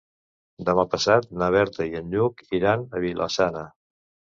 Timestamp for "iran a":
2.63-3.07